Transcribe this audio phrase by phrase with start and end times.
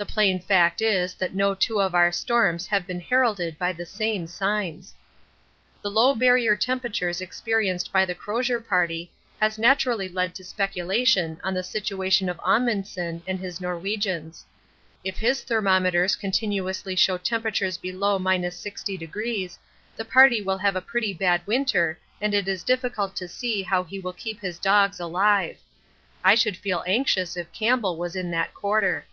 [0.00, 3.84] The plain fact is that no two of our storms have been heralded by the
[3.84, 4.94] same signs.
[5.82, 11.52] The low Barrier temperatures experienced by the Crozier Party has naturally led to speculation on
[11.52, 14.46] the situation of Amundsen and his Norwegians.
[15.04, 19.58] If his thermometers continuously show temperatures below 60°,
[19.98, 23.84] the party will have a pretty bad winter and it is difficult to see how
[23.84, 25.58] he will keep his dogs alive.
[26.24, 29.04] I should feel anxious if Campbell was in that quarter.